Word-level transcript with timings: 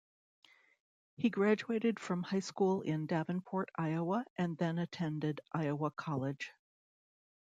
He 1.17 1.29
graduated 1.29 1.99
from 1.99 2.23
high 2.23 2.39
school 2.39 2.81
in 2.81 3.05
Davenport, 3.05 3.69
Iowa 3.77 4.25
and 4.35 4.57
then 4.57 4.79
attended 4.79 5.41
Iowa 5.53 5.91
College. 5.91 6.53